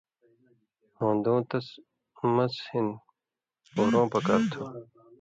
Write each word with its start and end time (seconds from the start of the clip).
ہُون٘دُوں 0.97 1.39
تس 1.49 1.67
مڅھہۡ 2.35 2.67
ہِن 2.71 2.87
پورؤں 3.73 4.07
پکار 4.13 4.41
تُھو 4.51 4.63